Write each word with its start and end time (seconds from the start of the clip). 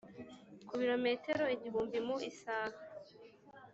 ku 0.67 0.73
bilometero 0.79 1.43
igihumbi 1.55 1.97
mu 2.07 2.15
isaha, 2.31 2.77